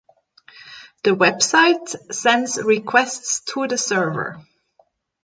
[1.03, 4.43] The website sends requests to the server.